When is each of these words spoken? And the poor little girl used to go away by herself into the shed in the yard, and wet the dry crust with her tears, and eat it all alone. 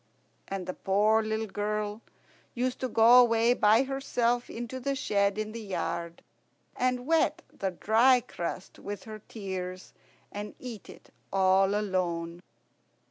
And 0.47 0.65
the 0.65 0.73
poor 0.73 1.21
little 1.21 1.45
girl 1.45 2.01
used 2.55 2.79
to 2.79 2.87
go 2.87 3.19
away 3.21 3.53
by 3.53 3.83
herself 3.83 4.49
into 4.49 4.79
the 4.79 4.95
shed 4.95 5.37
in 5.37 5.51
the 5.51 5.61
yard, 5.61 6.23
and 6.75 7.05
wet 7.05 7.43
the 7.55 7.69
dry 7.69 8.19
crust 8.21 8.79
with 8.79 9.03
her 9.03 9.19
tears, 9.19 9.93
and 10.31 10.55
eat 10.57 10.89
it 10.89 11.11
all 11.31 11.75
alone. 11.75 12.41